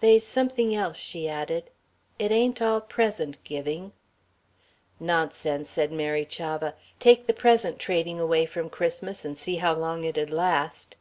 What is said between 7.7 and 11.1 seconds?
trading away from Christmas and see how long it'd last.